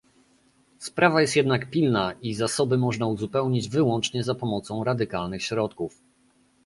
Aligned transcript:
Sprawa 0.79 1.21
jest 1.21 1.35
jednak 1.35 1.69
pilna 1.69 2.13
i 2.21 2.33
zasoby 2.33 2.77
można 2.77 3.07
uzupełnić 3.07 3.69
wyłącznie 3.69 4.23
za 4.23 4.35
pomocą 4.35 4.83
radykalnych 4.83 5.43
środków 5.43 6.01